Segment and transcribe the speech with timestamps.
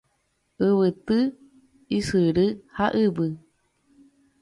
[0.67, 1.21] Yvyty,
[1.99, 3.29] ysyry ha yvy.